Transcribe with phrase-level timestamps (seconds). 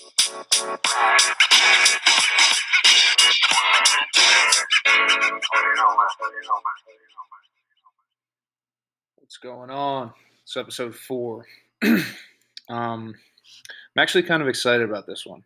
[0.00, 0.12] What's
[9.42, 10.12] going on?
[10.42, 11.44] It's episode four.
[11.82, 12.04] um,
[12.70, 13.14] I'm
[13.98, 15.44] actually kind of excited about this one.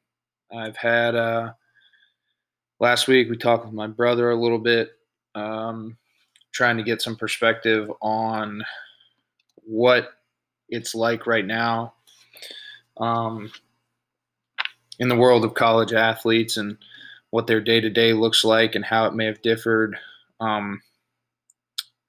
[0.55, 1.53] I've had uh,
[2.79, 4.93] last week we talked with my brother a little bit,
[5.35, 5.97] um,
[6.53, 8.63] trying to get some perspective on
[9.65, 10.11] what
[10.69, 11.95] it's like right now
[12.99, 13.51] um,
[14.99, 16.77] in the world of college athletes and
[17.31, 19.97] what their day to day looks like and how it may have differed
[20.41, 20.81] um,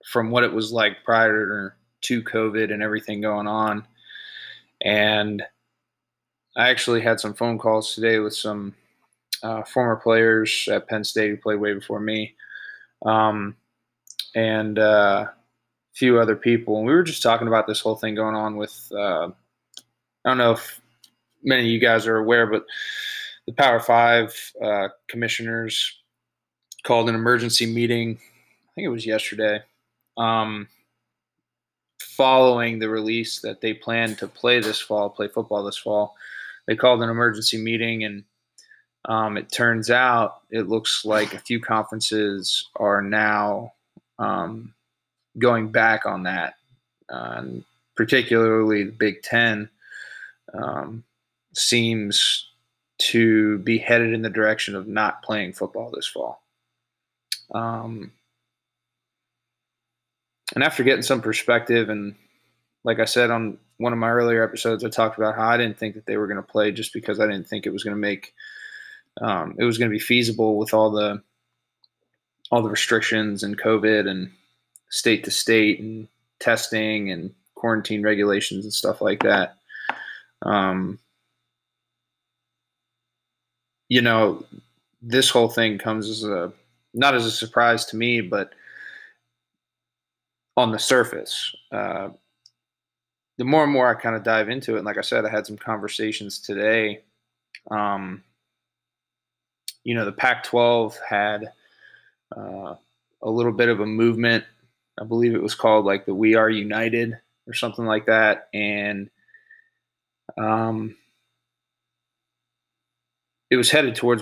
[0.06, 3.88] from what it was like prior to COVID and everything going on.
[4.82, 5.42] And
[6.56, 8.76] I actually had some phone calls today with some
[9.44, 12.36] uh, former players at Penn State who played way before me,
[13.06, 13.56] um,
[14.36, 15.34] and uh, a
[15.94, 16.78] few other people.
[16.78, 18.92] And we were just talking about this whole thing going on with.
[18.92, 19.30] Uh,
[20.24, 20.82] I don't know if
[21.46, 22.66] many of you guys are aware, but
[23.46, 26.00] the Power Five uh, commissioners
[26.84, 28.18] called an emergency meeting.
[28.18, 29.62] I think it was yesterday,
[30.18, 30.68] um,
[32.02, 36.16] following the release that they plan to play this fall, play football this fall.
[36.68, 38.24] They called an emergency meeting, and
[39.06, 43.74] um, it turns out it looks like a few conferences are now
[44.18, 44.74] um,
[45.38, 46.56] going back on that,
[47.10, 47.44] uh,
[47.96, 49.70] particularly the Big Ten
[50.54, 51.04] um,
[51.58, 52.50] seems
[52.98, 56.42] to be headed in the direction of not playing football this fall.
[57.54, 58.12] Um,
[60.54, 62.16] and after getting some perspective, and
[62.84, 65.78] like I said on one of my earlier episodes, I talked about how I didn't
[65.78, 67.96] think that they were going to play just because I didn't think it was going
[67.96, 68.34] to make
[69.22, 71.22] um, it was going to be feasible with all the
[72.52, 74.32] all the restrictions and COVID and
[74.90, 76.08] state to state and
[76.40, 79.58] testing and quarantine regulations and stuff like that.
[80.44, 81.00] Um,
[83.90, 84.44] you know,
[85.02, 86.52] this whole thing comes as a
[86.94, 88.54] not as a surprise to me, but
[90.58, 91.54] on the surface.
[91.72, 92.10] Uh,
[93.38, 95.30] the more and more I kind of dive into it, and like I said, I
[95.30, 97.02] had some conversations today.
[97.70, 98.24] Um,
[99.84, 101.52] you know, the Pac 12 had
[102.36, 102.76] uh,
[103.22, 104.46] a little bit of a movement.
[105.00, 108.48] I believe it was called like the We Are United or something like that.
[108.54, 109.10] And
[110.38, 110.96] um,
[113.56, 114.22] it was headed towards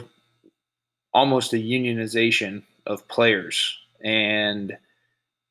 [1.11, 3.75] almost a unionization of players.
[4.03, 4.77] And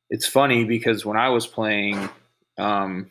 [0.08, 2.08] it's funny because when I was playing,
[2.58, 3.10] um,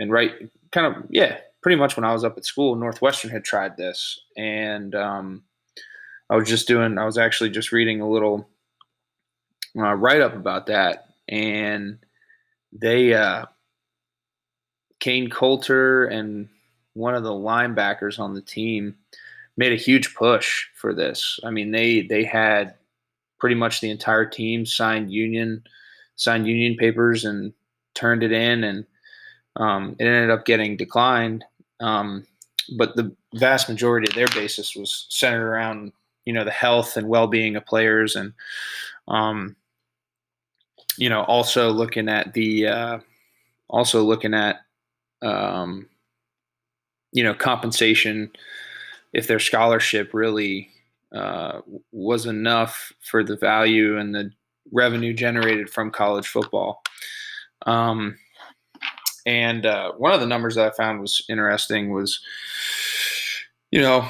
[0.00, 0.32] and right,
[0.72, 4.18] kind of, yeah, pretty much when I was up at school, Northwestern had tried this.
[4.36, 5.44] And um,
[6.28, 8.48] I was just doing, I was actually just reading a little
[9.78, 11.10] uh, write up about that.
[11.28, 11.98] And
[12.72, 13.46] they, uh,
[14.98, 16.48] Kain Colter and
[16.94, 18.96] one of the linebackers on the team
[19.56, 21.38] made a huge push for this.
[21.44, 22.74] I mean, they they had
[23.38, 25.62] pretty much the entire team signed union
[26.16, 27.52] signed union papers and
[27.94, 28.86] turned it in, and
[29.56, 31.44] um, it ended up getting declined.
[31.80, 32.26] Um,
[32.76, 35.92] but the vast majority of their basis was centered around
[36.24, 38.32] you know the health and well-being of players, and
[39.08, 39.56] um,
[40.96, 42.98] you know also looking at the uh,
[43.68, 44.60] also looking at
[45.22, 45.88] um,
[47.12, 48.30] you know compensation
[49.12, 50.70] if their scholarship really
[51.14, 51.60] uh,
[51.92, 54.30] was enough for the value and the
[54.72, 56.82] revenue generated from college football.
[57.66, 58.16] Um,
[59.26, 62.20] and uh, one of the numbers that I found was interesting was,
[63.70, 64.08] you know,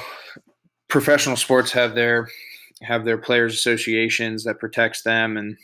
[0.87, 2.29] professional sports have their
[2.81, 5.57] have their players associations that protects them, and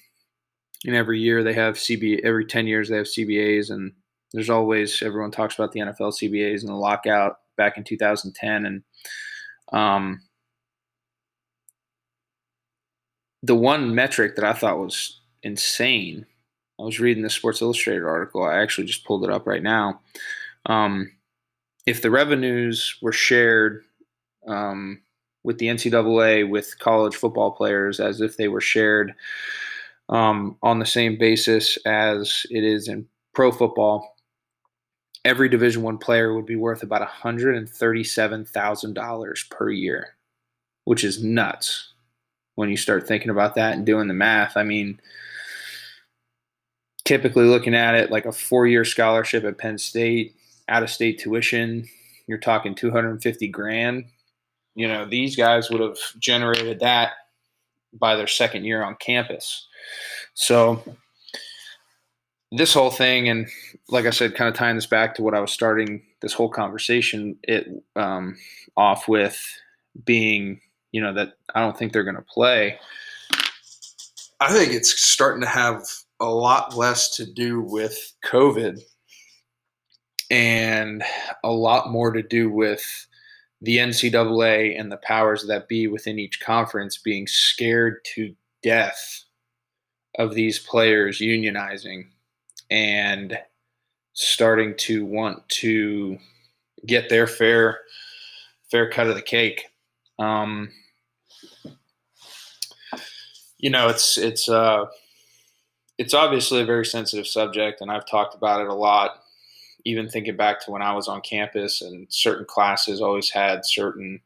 [0.86, 3.92] and every year they have CB every ten years they have CBAs, and
[4.34, 8.84] there's always everyone talks about the NFL CBAs and the lockout back in 2010, and
[9.72, 10.22] um,
[13.44, 16.26] the one metric that I thought was insane.
[16.80, 18.44] I was reading the Sports Illustrated article.
[18.44, 20.02] I actually just pulled it up right now.
[20.66, 21.12] Um,
[21.86, 23.84] if the revenues were shared
[24.48, 25.02] um,
[25.44, 29.14] with the NCAA with college football players as if they were shared
[30.10, 34.16] um, on the same basis as it is in pro football,
[35.26, 40.16] every Division One player would be worth about $137,000 per year,
[40.86, 41.94] which is nuts
[42.56, 44.56] when you start thinking about that and doing the math.
[44.58, 45.00] I mean,
[47.06, 50.36] typically looking at it like a four year scholarship at Penn State,
[50.68, 51.88] out of state tuition,
[52.28, 54.06] you're talking 250 grand.
[54.76, 57.14] You know, these guys would have generated that
[57.94, 59.68] by their second year on campus.
[60.36, 60.84] So,
[62.52, 63.48] this whole thing, and
[63.90, 66.50] like I said, kind of tying this back to what I was starting this whole
[66.50, 68.38] conversation it um,
[68.76, 69.40] off with
[70.04, 70.60] being,
[70.92, 72.80] you know, that I don't think they're going to play.
[74.40, 75.84] I think it's starting to have
[76.20, 78.82] a lot less to do with COVID
[80.32, 81.04] and
[81.44, 83.08] a lot more to do with
[83.62, 89.24] the NCAA and the powers that be within each conference being scared to death
[90.18, 92.08] of these players unionizing
[92.70, 93.38] and
[94.14, 96.18] starting to want to
[96.86, 97.80] get their fair
[98.70, 99.66] fair cut of the cake.
[100.20, 100.70] Um,
[103.58, 104.86] you know, it's it's uh,
[105.98, 109.24] it's obviously a very sensitive subject, and I've talked about it a lot.
[109.86, 114.20] Even thinking back to when I was on campus, and certain classes always had certain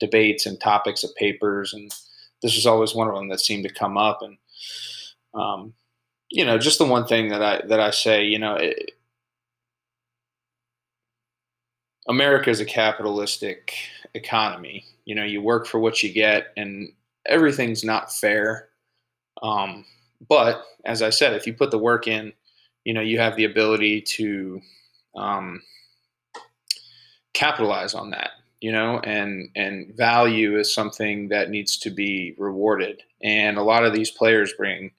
[0.00, 1.90] debates and topics of papers, and
[2.42, 4.20] this was always one of them that seemed to come up.
[4.22, 4.36] And
[5.34, 5.72] um,
[6.30, 8.92] you know, just the one thing that I that I say, you know, it,
[12.08, 13.74] America is a capitalistic
[14.14, 14.84] economy.
[15.04, 16.92] You know, you work for what you get, and
[17.26, 18.68] everything's not fair.
[19.42, 19.84] Um,
[20.28, 22.32] but as I said, if you put the work in,
[22.84, 24.60] you know, you have the ability to
[25.16, 25.62] um,
[27.34, 28.30] capitalize on that.
[28.60, 33.02] You know, and and value is something that needs to be rewarded.
[33.22, 34.90] And a lot of these players bring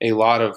[0.00, 0.56] a lot of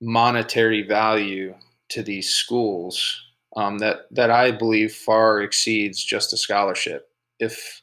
[0.00, 1.54] monetary value
[1.90, 3.22] to these schools
[3.56, 7.08] um, that that I believe far exceeds just a scholarship.
[7.38, 7.82] If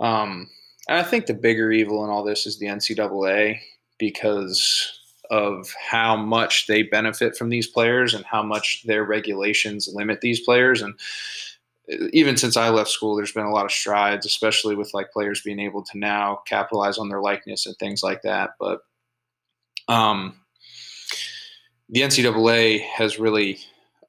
[0.00, 0.48] um,
[0.88, 3.58] and I think the bigger evil in all this is the NCAA
[3.98, 5.00] because
[5.30, 10.40] of how much they benefit from these players and how much their regulations limit these
[10.40, 10.94] players and
[12.12, 15.42] even since I left school, there's been a lot of strides, especially with like players
[15.42, 18.50] being able to now capitalize on their likeness and things like that.
[18.58, 18.80] But
[19.88, 20.34] um,
[21.88, 23.58] the NCAA has really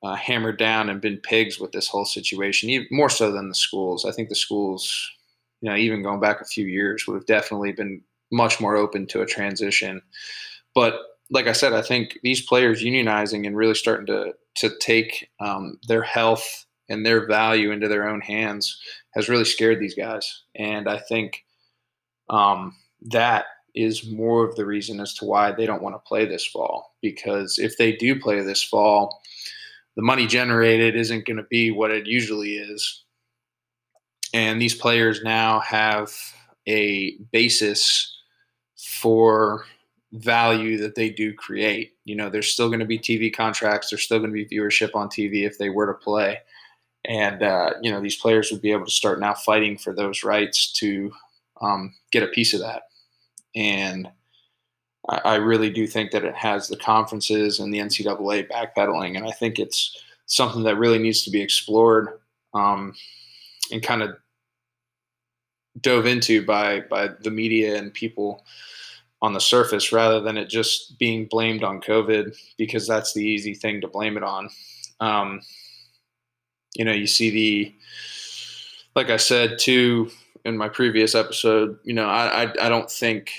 [0.04, 3.56] uh, hammered down and been pigs with this whole situation, even more so than the
[3.56, 4.06] schools.
[4.06, 5.10] I think the schools,
[5.62, 8.02] you know, even going back a few years, would have definitely been
[8.32, 10.02] much more open to a transition.
[10.76, 15.30] But like I said, I think these players unionizing and really starting to to take
[15.40, 18.80] um, their health and their value into their own hands
[19.12, 20.44] has really scared these guys.
[20.56, 21.44] And I think
[22.30, 22.76] um,
[23.12, 23.46] that
[23.78, 26.96] is more of the reason as to why they don't want to play this fall.
[27.02, 29.22] Because if they do play this fall,
[29.96, 33.04] the money generated isn't going to be what it usually is.
[34.34, 36.12] And these players now have
[36.68, 38.16] a basis
[38.78, 39.66] for
[40.14, 41.94] value that they do create.
[42.06, 44.96] You know, there's still going to be TV contracts, there's still going to be viewership
[44.96, 46.40] on TV if they were to play.
[47.06, 50.24] And, uh, you know, these players would be able to start now fighting for those
[50.24, 51.12] rights to
[51.62, 52.84] um, get a piece of that.
[53.58, 54.10] And
[55.10, 59.26] I, I really do think that it has the conferences and the NCAA backpedaling, and
[59.26, 62.20] I think it's something that really needs to be explored
[62.54, 62.94] um,
[63.72, 64.18] and kind of
[65.82, 68.44] dove into by by the media and people
[69.22, 73.56] on the surface rather than it just being blamed on COVID because that's the easy
[73.56, 74.50] thing to blame it on.
[75.00, 75.42] Um,
[76.76, 77.76] you know, you see the,
[78.96, 80.12] like I said too
[80.46, 83.32] in my previous episode, you know, I, I, I don't think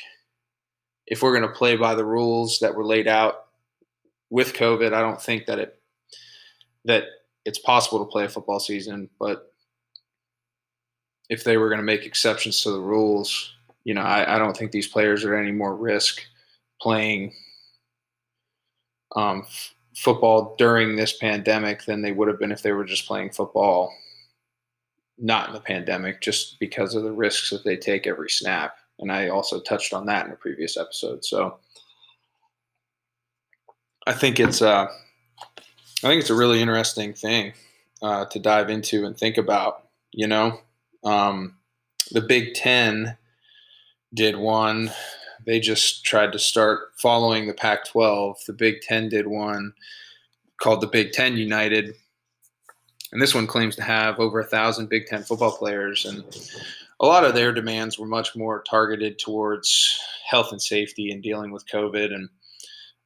[1.06, 3.46] if we're going to play by the rules that were laid out
[4.30, 5.80] with COVID, I don't think that it
[6.84, 7.04] that
[7.44, 9.08] it's possible to play a football season.
[9.18, 9.52] But
[11.28, 14.56] if they were going to make exceptions to the rules, you know, I, I don't
[14.56, 16.22] think these players are any more risk
[16.80, 17.34] playing
[19.16, 23.06] um, f- football during this pandemic than they would have been if they were just
[23.06, 23.92] playing football
[25.18, 29.12] not in the pandemic, just because of the risks that they take every snap and
[29.12, 31.24] I also touched on that in a previous episode.
[31.24, 31.58] So
[34.06, 37.52] I think it's uh, I think it's a really interesting thing
[38.02, 39.84] uh, to dive into and think about.
[40.12, 40.60] You know,
[41.04, 41.56] um,
[42.10, 43.16] the Big Ten
[44.14, 44.90] did one.
[45.46, 48.44] They just tried to start following the Pac-12.
[48.46, 49.72] The Big Ten did one
[50.60, 51.94] called the Big Ten United,
[53.12, 56.24] and this one claims to have over a thousand Big Ten football players and
[57.00, 61.52] a lot of their demands were much more targeted towards health and safety and dealing
[61.52, 62.12] with COVID.
[62.12, 62.28] And,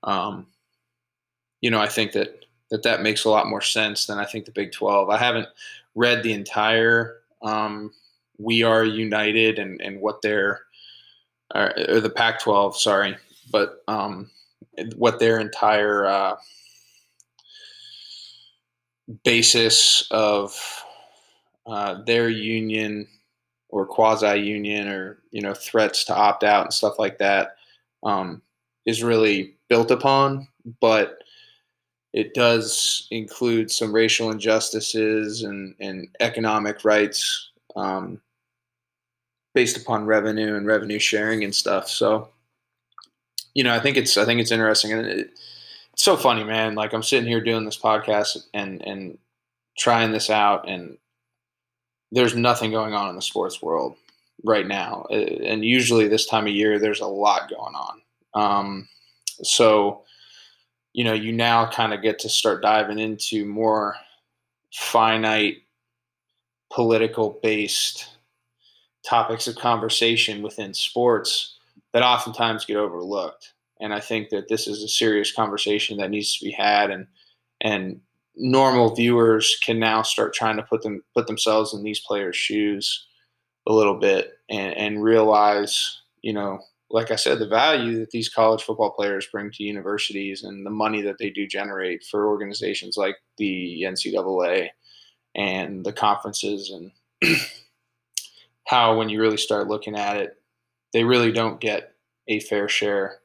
[0.03, 0.47] um,
[1.61, 4.47] you know, I think that, that that makes a lot more sense than I think
[4.47, 5.11] the Big 12.
[5.11, 5.49] I haven't
[5.95, 7.93] read the entire um,
[8.39, 10.63] We Are United and, and what their,
[11.55, 13.17] or, or the Pac 12, sorry,
[13.51, 14.31] but um,
[14.97, 16.37] what their entire uh,
[19.25, 20.55] basis of
[21.67, 23.07] uh, their union
[23.69, 27.57] or quasi union or you know threats to opt out and stuff like that
[28.03, 28.43] um,
[28.87, 30.47] is really built upon.
[30.81, 31.23] But
[32.13, 38.21] it does include some racial injustices and, and economic rights um,
[39.55, 41.89] based upon revenue and revenue sharing and stuff.
[41.89, 42.29] So,
[43.55, 45.31] you know, I think it's I think it's interesting and it,
[45.93, 46.75] it's so funny, man.
[46.75, 49.19] Like I'm sitting here doing this podcast and and
[49.79, 50.97] trying this out, and
[52.11, 53.97] there's nothing going on in the sports world
[54.45, 55.05] right now.
[55.11, 58.03] And usually this time of year, there's a lot going on.
[58.35, 58.89] Um,
[59.43, 60.03] so,
[60.93, 63.97] you know, you now kind of get to start diving into more
[64.73, 65.59] finite
[66.73, 68.09] political based
[69.05, 71.59] topics of conversation within sports
[71.93, 73.52] that oftentimes get overlooked.
[73.83, 77.07] And I think that this is a serious conversation that needs to be had and
[77.61, 78.01] and
[78.37, 83.07] normal viewers can now start trying to put them put themselves in these players' shoes
[83.67, 86.61] a little bit and, and realize, you know,
[86.91, 90.71] like I said, the value that these college football players bring to universities and the
[90.71, 94.69] money that they do generate for organizations like the NCAA
[95.35, 97.37] and the conferences and
[98.67, 100.37] how when you really start looking at it,
[100.93, 101.95] they really don't get
[102.29, 103.22] a fair share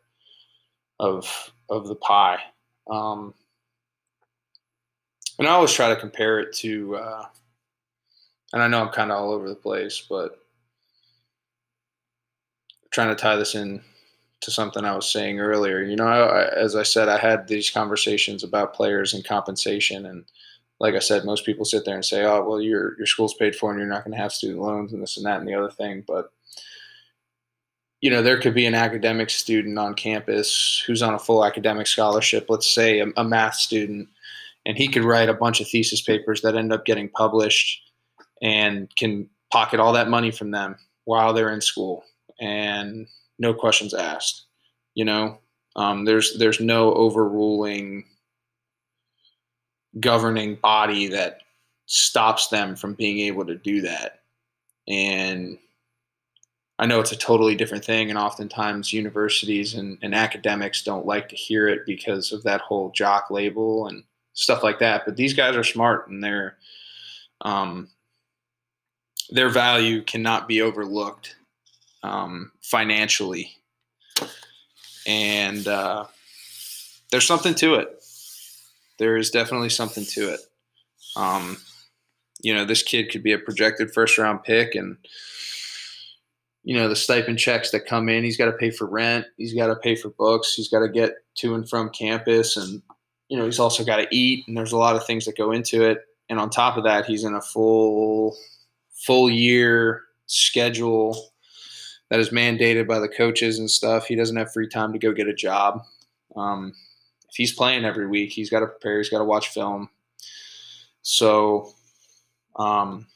[0.99, 2.39] of of the pie.
[2.89, 3.33] Um,
[5.39, 7.25] and I always try to compare it to, uh,
[8.53, 10.39] and I know I'm kind of all over the place, but
[12.91, 13.81] trying to tie this in
[14.41, 15.81] to something I was saying earlier.
[15.81, 20.25] You know, I, as I said, I had these conversations about players and compensation, and
[20.79, 23.55] like I said, most people sit there and say, "Oh, well, your your school's paid
[23.55, 25.55] for, and you're not going to have student loans, and this and that and the
[25.55, 26.31] other thing." But
[28.01, 31.87] you know, there could be an academic student on campus who's on a full academic
[31.87, 32.45] scholarship.
[32.49, 34.07] Let's say a, a math student
[34.67, 37.81] and he could write a bunch of thesis papers that end up getting published
[38.41, 40.75] and can pocket all that money from them
[41.05, 42.03] while they're in school
[42.39, 43.07] and
[43.39, 44.45] no questions asked
[44.93, 45.39] you know
[45.77, 48.03] um, there's there's no overruling
[49.99, 51.39] governing body that
[51.85, 54.19] stops them from being able to do that
[54.87, 55.57] and
[56.79, 61.27] I know it's a totally different thing, and oftentimes universities and, and academics don't like
[61.29, 64.03] to hear it because of that whole jock label and
[64.33, 65.03] stuff like that.
[65.05, 66.57] But these guys are smart and their
[67.41, 67.89] um,
[69.29, 71.35] their value cannot be overlooked
[72.03, 73.51] um, financially,
[75.07, 76.05] and uh,
[77.11, 78.03] there's something to it.
[78.99, 80.41] There is definitely something to it.
[81.15, 81.57] Um,
[82.39, 84.97] you know, this kid could be a projected first round pick, and
[86.67, 88.25] you know the stipend checks that come in.
[88.25, 89.25] He's got to pay for rent.
[89.37, 90.53] He's got to pay for books.
[90.53, 92.81] He's got to get to and from campus, and
[93.29, 95.53] you know, he's also got to eat, and there's a lot of things that go
[95.53, 95.99] into it.
[96.27, 98.35] And on top of that, he's in a full
[98.91, 101.31] full year schedule
[102.09, 104.05] that is mandated by the coaches and stuff.
[104.05, 105.83] He doesn't have free time to go get a job.
[106.35, 106.73] Um,
[107.29, 108.97] if he's playing every week, he's got to prepare.
[108.97, 109.89] He's got to watch film.
[111.01, 111.71] So,
[112.57, 113.07] um,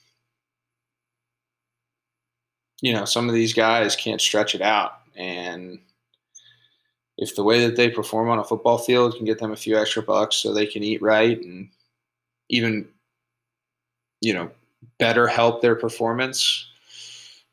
[2.82, 5.80] you know, some of these guys can't stretch it out, and
[7.18, 9.78] if the way that they perform on a football field can get them a few
[9.78, 11.70] extra bucks so they can eat right and
[12.50, 12.88] even
[14.22, 14.50] you know
[14.98, 16.68] better help their performance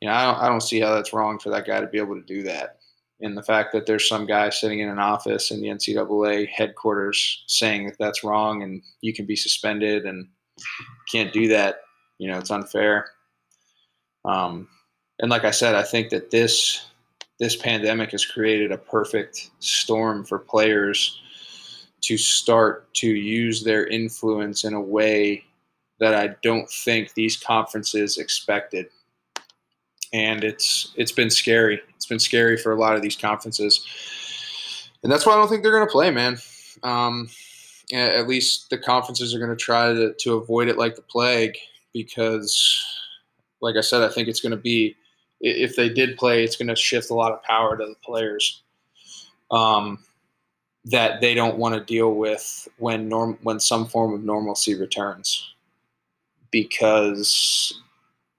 [0.00, 1.98] you know I don't, I don't see how that's wrong for that guy to be
[1.98, 2.76] able to do that.
[3.20, 7.42] And the fact that there's some guy sitting in an office in the ncaa headquarters
[7.48, 10.28] saying that that's wrong and you can be suspended and
[11.10, 11.80] can't do that
[12.18, 13.10] you know it's unfair.
[14.24, 14.68] Um,
[15.20, 16.88] and like i said i think that this
[17.38, 21.20] this pandemic has created a perfect storm for players
[22.00, 25.44] to start to use their influence in a way
[26.00, 28.86] that I don't think these conferences expected.
[30.12, 31.80] And it's it's been scary.
[31.94, 33.84] It's been scary for a lot of these conferences,
[35.02, 36.38] and that's why I don't think they're going to play, man.
[36.82, 37.28] Um,
[37.92, 41.58] at least the conferences are going to try to to avoid it like the plague,
[41.92, 42.82] because,
[43.60, 44.96] like I said, I think it's going to be
[45.40, 48.62] if they did play, it's going to shift a lot of power to the players
[49.50, 50.04] um,
[50.84, 55.54] that they don't want to deal with when norm when some form of normalcy returns,
[56.50, 57.80] because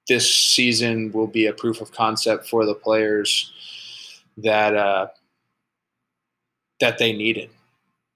[0.07, 3.51] this season will be a proof of concept for the players
[4.37, 5.07] that uh,
[6.79, 7.49] that they needed.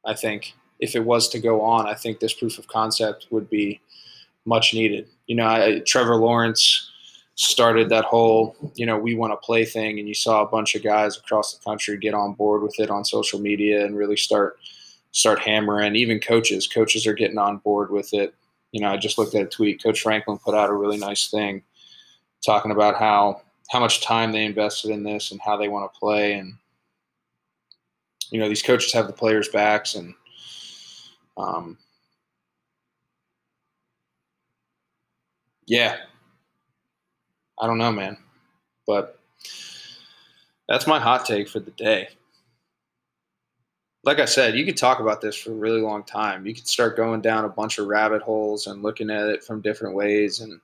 [0.05, 3.49] I think if it was to go on, I think this proof of concept would
[3.49, 3.79] be
[4.45, 5.07] much needed.
[5.27, 6.91] You know, I, Trevor Lawrence
[7.35, 10.75] started that whole you know we want to play thing and you saw a bunch
[10.75, 14.17] of guys across the country get on board with it on social media and really
[14.17, 14.57] start
[15.11, 15.95] start hammering.
[15.95, 18.35] Even coaches coaches are getting on board with it.
[18.71, 19.81] You know i just looked at a tweet.
[19.83, 21.63] Coach franklin put out a really nice thing
[22.45, 25.99] talking about how how much time they invested in this and how they want to
[25.99, 26.33] play.
[26.33, 26.53] And
[28.29, 30.13] you know these coaches have the players backs and
[31.37, 31.77] Um,
[35.65, 35.97] yeah,
[37.59, 38.17] I don't know, man,
[38.87, 39.19] but
[40.67, 42.09] that's my hot take for the day.
[44.03, 46.45] Like I said, you could talk about this for a really long time.
[46.45, 49.61] You could start going down a bunch of rabbit holes and looking at it from
[49.61, 50.59] different ways, and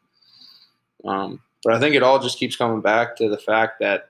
[1.05, 4.09] um, but I think it all just keeps coming back to the fact that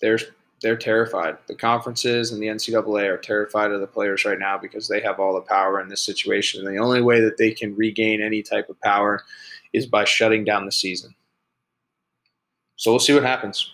[0.00, 0.24] there's
[0.62, 1.36] they're terrified.
[1.48, 5.18] The conferences and the NCAA are terrified of the players right now because they have
[5.18, 6.64] all the power in this situation.
[6.64, 9.24] And the only way that they can regain any type of power
[9.72, 11.14] is by shutting down the season.
[12.76, 13.72] So we'll see what happens.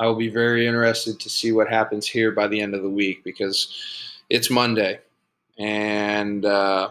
[0.00, 2.90] I will be very interested to see what happens here by the end of the
[2.90, 3.72] week because
[4.28, 5.00] it's Monday
[5.58, 6.90] and uh,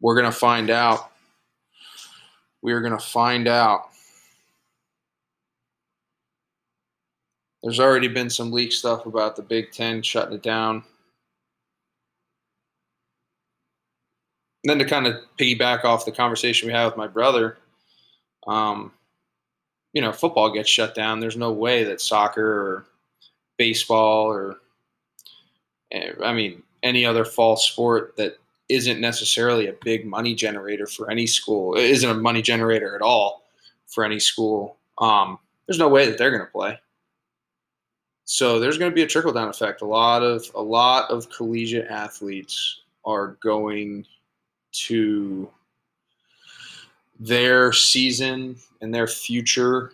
[0.00, 1.10] we're going to find out.
[2.60, 3.92] We are going to find out
[7.62, 10.74] There's already been some leak stuff about the Big Ten shutting it down.
[10.76, 10.82] And
[14.64, 17.58] then to kind of piggyback off the conversation we had with my brother,
[18.46, 18.92] um,
[19.92, 21.20] you know, football gets shut down.
[21.20, 22.86] There's no way that soccer or
[23.58, 24.56] baseball or,
[25.90, 28.38] eh, I mean, any other fall sport that
[28.68, 33.44] isn't necessarily a big money generator for any school, isn't a money generator at all
[33.86, 34.78] for any school.
[34.98, 36.78] Um, there's no way that they're going to play.
[38.24, 39.82] So there's going to be a trickle down effect.
[39.82, 44.06] A lot of a lot of collegiate athletes are going
[44.72, 45.50] to
[47.18, 49.92] their season and their future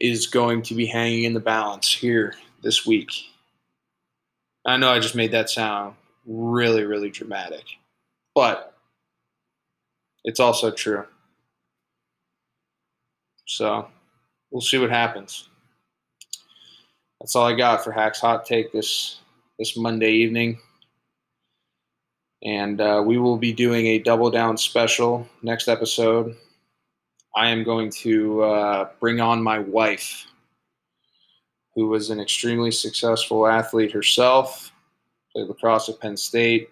[0.00, 3.10] is going to be hanging in the balance here this week.
[4.66, 5.94] I know I just made that sound
[6.26, 7.64] really, really dramatic,
[8.34, 8.74] but
[10.24, 11.06] it's also true.
[13.46, 13.88] So
[14.50, 15.48] we'll see what happens
[17.20, 19.20] that's all I got for Hacks Hot Take this
[19.58, 20.58] this Monday evening.
[22.44, 26.36] And uh, we will be doing a double down special next episode.
[27.34, 30.26] I am going to uh, bring on my wife,
[31.74, 34.72] who was an extremely successful athlete herself,
[35.32, 36.70] played lacrosse at Penn State,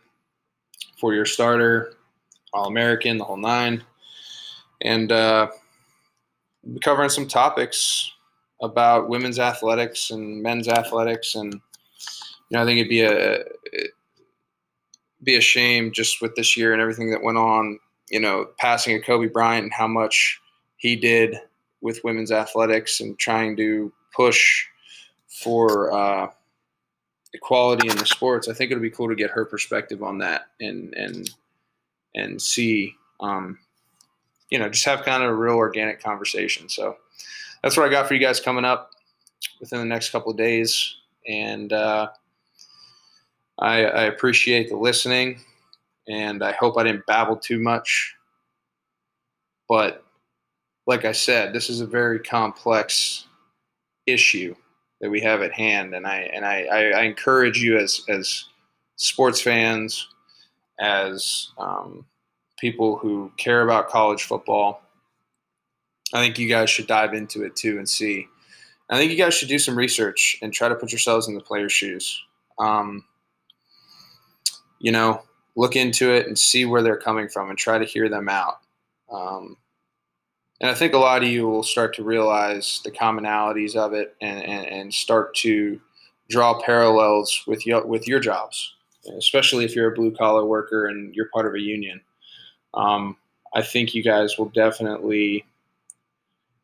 [0.98, 1.94] four year starter,
[2.52, 3.82] All American, the whole nine.
[4.82, 5.48] And uh,
[6.82, 8.12] covering some topics
[8.62, 11.60] about women's athletics and men's athletics, and you
[12.52, 13.44] know, I think it'd be a
[15.22, 17.78] be a shame just with this year and everything that went on.
[18.10, 20.40] You know, passing of Kobe Bryant and how much
[20.76, 21.36] he did
[21.80, 24.64] with women's athletics and trying to push
[25.42, 26.28] for uh,
[27.32, 28.48] equality in the sports.
[28.48, 31.30] I think it would be cool to get her perspective on that and and
[32.14, 33.58] and see, um,
[34.50, 36.68] you know, just have kind of a real organic conversation.
[36.68, 36.96] So
[37.62, 38.90] that's what I got for you guys coming up
[39.60, 40.96] within the next couple of days.
[41.28, 42.08] And uh,
[43.58, 45.40] I, I appreciate the listening,
[46.08, 48.14] and I hope I didn't babble too much.
[49.68, 50.04] But
[50.86, 53.26] like I said, this is a very complex
[54.06, 54.54] issue
[55.00, 58.44] that we have at hand, and I and I, I, I encourage you as as
[58.96, 60.08] sports fans,
[60.78, 62.06] as um,
[62.58, 64.82] people who care about college football,
[66.12, 68.26] I think you guys should dive into it too and see.
[68.88, 71.40] I think you guys should do some research and try to put yourselves in the
[71.40, 72.22] player's shoes.
[72.58, 73.04] Um,
[74.86, 75.20] you know,
[75.56, 78.60] look into it and see where they're coming from and try to hear them out.
[79.10, 79.56] Um,
[80.60, 84.14] and I think a lot of you will start to realize the commonalities of it
[84.20, 85.80] and, and, and start to
[86.30, 88.76] draw parallels with your, with your jobs,
[89.18, 92.00] especially if you're a blue collar worker and you're part of a union.
[92.74, 93.16] Um,
[93.56, 95.44] I think you guys will definitely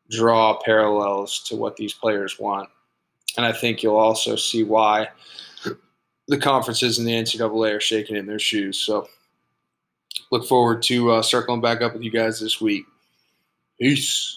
[0.09, 2.69] draw parallels to what these players want.
[3.35, 5.09] And I think you'll also see why
[6.33, 8.79] the conferences and the NCAA are shaking in their shoes.
[8.79, 9.07] So
[10.31, 12.85] look forward to uh, circling back up with you guys this week.
[13.79, 14.35] Peace.